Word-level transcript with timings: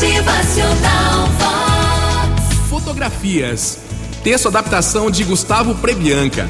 Motivacional 0.00 1.26
Vox. 1.38 2.68
Fotografias. 2.70 3.80
Texto 4.24 4.48
adaptação 4.48 5.10
de 5.10 5.22
Gustavo 5.24 5.74
Prebianca. 5.74 6.48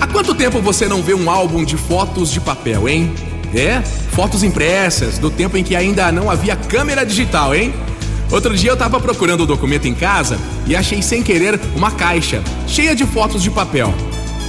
Há 0.00 0.06
quanto 0.06 0.34
tempo 0.34 0.62
você 0.62 0.88
não 0.88 1.02
vê 1.02 1.12
um 1.12 1.28
álbum 1.28 1.62
de 1.62 1.76
fotos 1.76 2.32
de 2.32 2.40
papel, 2.40 2.88
hein? 2.88 3.14
É, 3.54 3.82
fotos 4.12 4.42
impressas, 4.42 5.18
do 5.18 5.30
tempo 5.30 5.58
em 5.58 5.62
que 5.62 5.76
ainda 5.76 6.10
não 6.10 6.30
havia 6.30 6.56
câmera 6.56 7.04
digital, 7.04 7.54
hein? 7.54 7.74
Outro 8.30 8.56
dia 8.56 8.70
eu 8.70 8.76
tava 8.78 8.98
procurando 8.98 9.40
o 9.40 9.44
um 9.44 9.46
documento 9.46 9.86
em 9.86 9.94
casa 9.94 10.38
e 10.66 10.74
achei 10.74 11.02
sem 11.02 11.22
querer 11.22 11.60
uma 11.76 11.90
caixa 11.90 12.42
cheia 12.66 12.96
de 12.96 13.04
fotos 13.04 13.42
de 13.42 13.50
papel. 13.50 13.92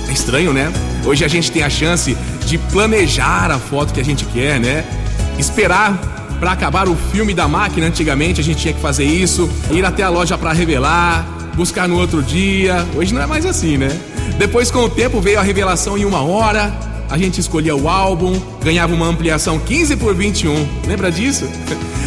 É 0.07 0.13
estranho, 0.13 0.53
né? 0.53 0.71
Hoje 1.05 1.25
a 1.25 1.27
gente 1.27 1.51
tem 1.51 1.63
a 1.63 1.69
chance 1.69 2.15
de 2.45 2.57
planejar 2.57 3.51
a 3.51 3.59
foto 3.59 3.93
que 3.93 3.99
a 3.99 4.05
gente 4.05 4.23
quer, 4.23 4.57
né? 4.57 4.85
Esperar 5.37 6.20
para 6.41 6.53
acabar 6.53 6.89
o 6.89 6.95
filme 6.95 7.35
da 7.35 7.47
máquina. 7.47 7.85
Antigamente 7.85 8.41
a 8.41 8.43
gente 8.43 8.57
tinha 8.57 8.73
que 8.73 8.81
fazer 8.81 9.05
isso, 9.05 9.47
ir 9.69 9.85
até 9.85 10.01
a 10.01 10.09
loja 10.09 10.35
para 10.39 10.51
revelar, 10.51 11.23
buscar 11.53 11.87
no 11.87 11.99
outro 11.99 12.23
dia. 12.23 12.83
Hoje 12.95 13.13
não 13.13 13.21
é 13.21 13.27
mais 13.27 13.45
assim, 13.45 13.77
né? 13.77 13.89
Depois, 14.39 14.71
com 14.71 14.79
o 14.79 14.89
tempo, 14.89 15.21
veio 15.21 15.39
a 15.39 15.43
revelação 15.43 15.95
em 15.95 16.03
uma 16.03 16.23
hora. 16.23 16.73
A 17.11 17.17
gente 17.17 17.39
escolhia 17.39 17.75
o 17.75 17.87
álbum, 17.87 18.41
ganhava 18.63 18.91
uma 18.91 19.05
ampliação 19.05 19.59
15 19.59 19.97
por 19.97 20.15
21. 20.15 20.67
Lembra 20.87 21.11
disso? 21.11 21.47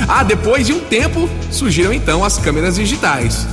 Ah, 0.07 0.23
depois 0.23 0.67
de 0.67 0.73
um 0.75 0.81
tempo, 0.81 1.31
surgiram 1.51 1.91
então 1.91 2.23
as 2.23 2.37
câmeras 2.37 2.75
digitais. 2.75 3.47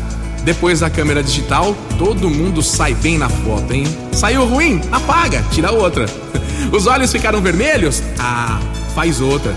Depois 0.43 0.81
da 0.81 0.89
câmera 0.89 1.23
digital, 1.23 1.73
todo 1.97 2.29
mundo 2.29 2.61
sai 2.61 2.93
bem 2.93 3.17
na 3.17 3.29
foto, 3.29 3.71
hein? 3.71 3.85
Saiu 4.11 4.43
ruim? 4.43 4.81
Apaga, 4.91 5.45
tira 5.49 5.71
outra. 5.71 6.07
Os 6.73 6.87
olhos 6.87 7.09
ficaram 7.09 7.39
vermelhos? 7.39 8.03
Ah, 8.19 8.59
faz 8.93 9.21
outra. 9.21 9.55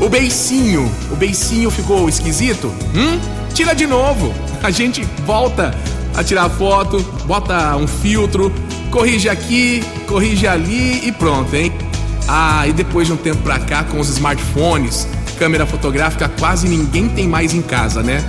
O 0.00 0.08
beicinho, 0.08 0.90
o 1.10 1.16
beicinho 1.16 1.70
ficou 1.70 2.08
esquisito? 2.08 2.72
Hum? 2.94 3.20
Tira 3.52 3.74
de 3.74 3.86
novo. 3.86 4.32
A 4.62 4.70
gente 4.70 5.02
volta 5.26 5.74
a 6.16 6.24
tirar 6.24 6.48
foto, 6.48 7.00
bota 7.24 7.76
um 7.76 7.86
filtro, 7.86 8.52
corrige 8.90 9.28
aqui, 9.28 9.82
corrige 10.06 10.46
ali 10.46 11.06
e 11.06 11.12
pronto, 11.12 11.54
hein? 11.54 11.72
Ah, 12.26 12.66
e 12.66 12.72
depois 12.72 13.06
de 13.06 13.12
um 13.12 13.16
tempo 13.16 13.42
pra 13.42 13.58
cá, 13.58 13.84
com 13.84 14.00
os 14.00 14.08
smartphones, 14.08 15.06
câmera 15.38 15.64
fotográfica 15.64 16.28
quase 16.28 16.68
ninguém 16.68 17.08
tem 17.08 17.28
mais 17.28 17.54
em 17.54 17.62
casa, 17.62 18.02
né? 18.02 18.22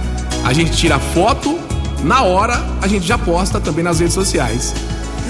A 0.44 0.54
gente 0.54 0.72
tira 0.72 1.00
foto, 1.00 1.60
na 2.04 2.22
hora 2.22 2.64
a 2.82 2.88
gente 2.88 3.06
já 3.06 3.18
posta 3.18 3.60
também 3.60 3.84
nas 3.84 4.00
redes 4.00 4.14
sociais. 4.14 4.74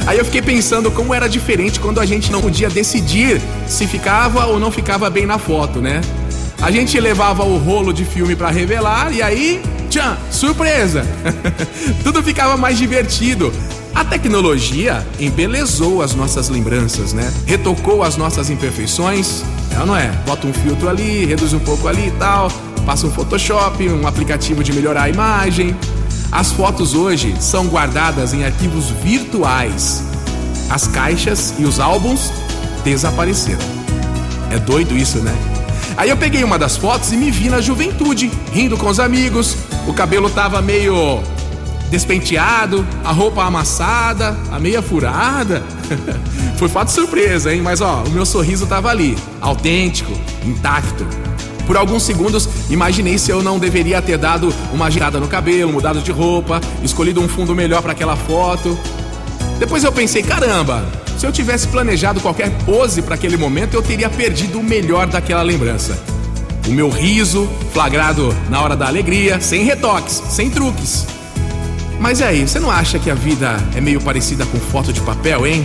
Aí 0.05 0.17
eu 0.17 0.25
fiquei 0.25 0.41
pensando 0.41 0.91
como 0.91 1.13
era 1.13 1.27
diferente 1.27 1.79
quando 1.79 1.99
a 1.99 2.05
gente 2.05 2.31
não 2.31 2.41
podia 2.41 2.69
decidir 2.69 3.41
se 3.67 3.87
ficava 3.87 4.45
ou 4.47 4.59
não 4.59 4.71
ficava 4.71 5.09
bem 5.09 5.25
na 5.25 5.37
foto, 5.37 5.79
né? 5.79 6.01
A 6.61 6.69
gente 6.69 6.99
levava 6.99 7.43
o 7.43 7.57
rolo 7.57 7.91
de 7.91 8.05
filme 8.05 8.35
para 8.35 8.51
revelar 8.51 9.11
e 9.11 9.19
aí, 9.19 9.63
tchan, 9.89 10.15
surpresa! 10.29 11.03
Tudo 12.03 12.21
ficava 12.21 12.55
mais 12.55 12.77
divertido. 12.77 13.51
A 13.95 14.05
tecnologia 14.05 15.05
embelezou 15.19 16.03
as 16.03 16.13
nossas 16.13 16.49
lembranças, 16.49 17.13
né? 17.13 17.33
Retocou 17.47 18.03
as 18.03 18.15
nossas 18.15 18.51
imperfeições. 18.51 19.43
É 19.75 19.79
ou 19.79 19.87
não 19.87 19.97
é? 19.97 20.09
Bota 20.23 20.45
um 20.45 20.53
filtro 20.53 20.87
ali, 20.87 21.25
reduz 21.25 21.51
um 21.51 21.59
pouco 21.59 21.87
ali 21.87 22.09
e 22.09 22.11
tal, 22.11 22.51
passa 22.85 23.07
um 23.07 23.11
Photoshop, 23.11 23.89
um 23.89 24.05
aplicativo 24.05 24.63
de 24.63 24.71
melhorar 24.71 25.03
a 25.03 25.09
imagem. 25.09 25.75
As 26.31 26.51
fotos 26.51 26.93
hoje 26.93 27.35
são 27.39 27.67
guardadas 27.67 28.35
em 28.35 28.45
arquivos 28.45 28.91
virtuais. 29.03 30.03
As 30.69 30.85
caixas 30.85 31.55
e 31.57 31.65
os 31.65 31.79
álbuns 31.79 32.31
desapareceram. 32.83 33.59
É 34.51 34.59
doido 34.59 34.95
isso, 34.95 35.17
né? 35.17 35.33
Aí 35.97 36.09
eu 36.09 36.17
peguei 36.17 36.43
uma 36.43 36.57
das 36.57 36.77
fotos 36.77 37.11
e 37.11 37.17
me 37.17 37.29
vi 37.29 37.49
na 37.49 37.61
juventude, 37.61 38.31
rindo 38.51 38.77
com 38.77 38.87
os 38.87 38.99
amigos. 38.99 39.55
O 39.87 39.93
cabelo 39.93 40.29
tava 40.29 40.61
meio 40.61 41.21
despenteado, 41.89 42.87
a 43.03 43.11
roupa 43.11 43.43
amassada, 43.43 44.35
a 44.51 44.59
meia 44.59 44.81
furada. 44.81 45.61
Foi 46.55 46.69
foto 46.69 46.89
surpresa, 46.89 47.53
hein? 47.53 47.61
Mas 47.61 47.81
ó, 47.81 48.03
o 48.03 48.09
meu 48.09 48.25
sorriso 48.25 48.65
tava 48.65 48.89
ali, 48.89 49.17
autêntico, 49.41 50.11
intacto. 50.45 51.05
Por 51.67 51.77
alguns 51.77 52.03
segundos, 52.03 52.47
imaginei 52.69 53.17
se 53.17 53.31
eu 53.31 53.43
não 53.43 53.59
deveria 53.59 54.01
ter 54.01 54.17
dado 54.17 54.53
uma 54.73 54.89
girada 54.89 55.19
no 55.19 55.27
cabelo, 55.27 55.71
mudado 55.71 56.01
de 56.01 56.11
roupa, 56.11 56.61
escolhido 56.83 57.21
um 57.21 57.27
fundo 57.27 57.53
melhor 57.53 57.81
para 57.81 57.91
aquela 57.91 58.15
foto. 58.15 58.77
Depois 59.59 59.83
eu 59.83 59.91
pensei, 59.91 60.23
caramba, 60.23 60.83
se 61.21 61.27
eu 61.27 61.31
tivesse 61.31 61.67
planejado 61.67 62.19
qualquer 62.19 62.49
pose 62.65 63.03
para 63.03 63.13
aquele 63.13 63.37
momento, 63.37 63.75
eu 63.75 63.83
teria 63.83 64.09
perdido 64.09 64.59
o 64.59 64.63
melhor 64.63 65.05
daquela 65.05 65.43
lembrança. 65.43 65.95
O 66.67 66.71
meu 66.71 66.89
riso, 66.89 67.47
flagrado 67.71 68.35
na 68.49 68.59
hora 68.59 68.75
da 68.75 68.87
alegria, 68.87 69.39
sem 69.39 69.63
retoques, 69.63 70.19
sem 70.31 70.49
truques. 70.49 71.05
Mas 71.99 72.21
e 72.21 72.23
aí, 72.23 72.47
você 72.47 72.59
não 72.59 72.71
acha 72.71 72.97
que 72.97 73.11
a 73.11 73.13
vida 73.13 73.55
é 73.75 73.79
meio 73.79 74.01
parecida 74.01 74.47
com 74.47 74.57
foto 74.57 74.91
de 74.91 74.99
papel, 75.01 75.45
hein? 75.45 75.63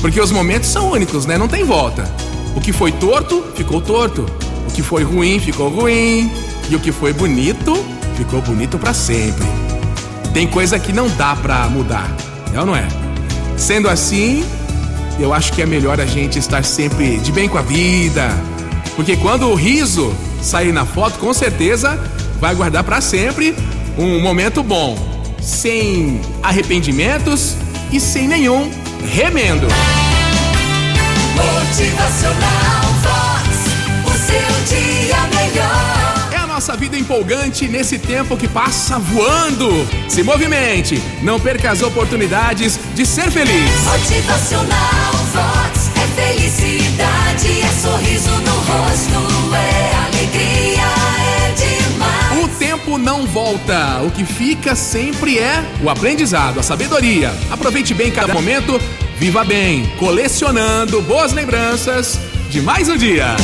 Porque 0.00 0.20
os 0.20 0.30
momentos 0.30 0.68
são 0.68 0.92
únicos, 0.92 1.26
né? 1.26 1.36
Não 1.36 1.48
tem 1.48 1.64
volta. 1.64 2.08
O 2.54 2.60
que 2.60 2.72
foi 2.72 2.92
torto, 2.92 3.42
ficou 3.56 3.80
torto. 3.80 4.24
O 4.68 4.72
que 4.72 4.82
foi 4.82 5.02
ruim, 5.02 5.40
ficou 5.40 5.68
ruim. 5.68 6.30
E 6.70 6.76
o 6.76 6.78
que 6.78 6.92
foi 6.92 7.12
bonito, 7.12 7.74
ficou 8.16 8.40
bonito 8.40 8.78
para 8.78 8.94
sempre. 8.94 9.48
Tem 10.32 10.46
coisa 10.46 10.78
que 10.78 10.92
não 10.92 11.08
dá 11.08 11.34
pra 11.34 11.68
mudar, 11.68 12.08
é 12.54 12.60
ou 12.60 12.64
não 12.64 12.76
é? 12.76 13.03
Sendo 13.56 13.88
assim, 13.88 14.44
eu 15.18 15.32
acho 15.32 15.52
que 15.52 15.62
é 15.62 15.66
melhor 15.66 16.00
a 16.00 16.06
gente 16.06 16.38
estar 16.38 16.64
sempre 16.64 17.18
de 17.18 17.32
bem 17.32 17.48
com 17.48 17.58
a 17.58 17.62
vida. 17.62 18.30
Porque 18.96 19.16
quando 19.16 19.48
o 19.48 19.54
riso 19.54 20.14
sair 20.42 20.72
na 20.72 20.84
foto, 20.84 21.18
com 21.18 21.32
certeza 21.32 21.98
vai 22.40 22.54
guardar 22.54 22.84
para 22.84 23.00
sempre 23.00 23.54
um 23.96 24.20
momento 24.20 24.62
bom 24.62 24.96
sem 25.40 26.20
arrependimentos 26.42 27.56
e 27.92 28.00
sem 28.00 28.26
nenhum 28.26 28.70
remendo. 29.12 29.66
Empolgante 37.14 37.68
nesse 37.68 37.96
tempo 37.96 38.36
que 38.36 38.48
passa 38.48 38.98
voando. 38.98 39.70
Se 40.08 40.20
movimente, 40.24 41.00
não 41.22 41.38
perca 41.38 41.70
as 41.70 41.80
oportunidades 41.80 42.78
de 42.92 43.06
ser 43.06 43.30
feliz. 43.30 43.70
Motivacional 43.84 45.12
Vox 45.32 45.90
é 45.94 46.20
felicidade, 46.20 47.60
é 47.62 47.68
sorriso 47.80 48.30
no 48.30 48.54
rosto, 48.56 49.54
é 49.54 49.94
alegria, 50.06 50.82
é 51.38 51.52
demais. 51.52 52.44
O 52.44 52.48
tempo 52.58 52.98
não 52.98 53.24
volta. 53.26 54.02
O 54.02 54.10
que 54.10 54.24
fica 54.24 54.74
sempre 54.74 55.38
é 55.38 55.64
o 55.84 55.88
aprendizado, 55.88 56.58
a 56.58 56.64
sabedoria. 56.64 57.32
Aproveite 57.48 57.94
bem 57.94 58.10
cada 58.10 58.34
momento, 58.34 58.80
viva 59.16 59.44
bem, 59.44 59.86
colecionando 60.00 61.00
boas 61.02 61.32
lembranças 61.32 62.18
de 62.50 62.60
mais 62.60 62.88
um 62.88 62.96
dia. 62.96 63.36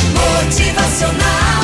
Motivacional 0.43 1.60